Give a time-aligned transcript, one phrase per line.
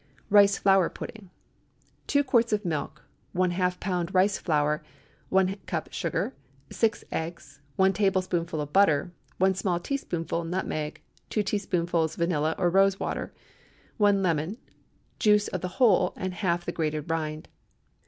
[0.31, 1.29] RICE FLOUR PUDDING.
[2.07, 3.03] 2 quarts of milk.
[3.35, 4.11] ½ lb.
[4.15, 4.81] rice flour.
[5.29, 6.33] 1 cup sugar.
[6.71, 7.59] 6 eggs.
[7.75, 9.11] 1 tablespoonful butter.
[9.37, 11.01] 1 small teaspoonful nutmeg.
[11.29, 13.31] 2 teaspoonfuls vanilla or rose water.
[13.97, 17.47] 1 lemon—juice of the whole, and half the grated rind.